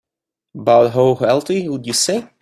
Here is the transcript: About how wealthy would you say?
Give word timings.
About 0.55 0.93
how 0.93 1.11
wealthy 1.13 1.69
would 1.69 1.85
you 1.85 1.93
say? 1.93 2.27